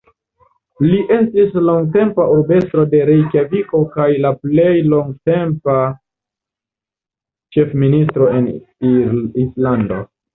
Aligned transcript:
Li 0.83 0.99
estis 1.15 1.51
longtempa 1.65 2.23
urbestro 2.35 2.85
de 2.93 3.01
Rejkjaviko 3.09 3.81
kaj 3.95 4.07
la 4.23 4.31
plej 4.45 4.71
longtempa 4.93 5.75
ĉefministro 7.57 8.31
en 8.39 8.49
Islando. 9.45 10.01